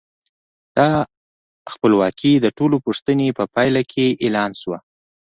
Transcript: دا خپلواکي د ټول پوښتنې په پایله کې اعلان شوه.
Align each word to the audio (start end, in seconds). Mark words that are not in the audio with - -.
دا 0.77 0.89
خپلواکي 1.73 2.33
د 2.39 2.45
ټول 2.57 2.71
پوښتنې 2.85 3.27
په 3.37 3.43
پایله 3.55 3.81
کې 3.91 4.05
اعلان 4.23 4.51
شوه. 4.61 4.77